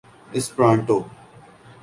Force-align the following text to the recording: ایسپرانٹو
ایسپرانٹو 0.31 0.97